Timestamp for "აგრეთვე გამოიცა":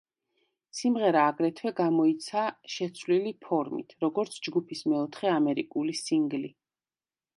1.33-2.45